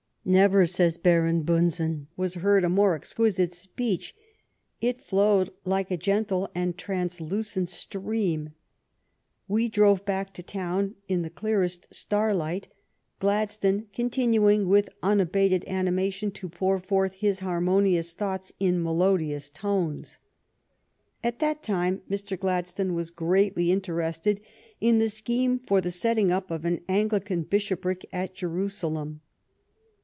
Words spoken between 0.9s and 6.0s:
Baron Bunsen, "was heard a more exquisite speech; it flowed like a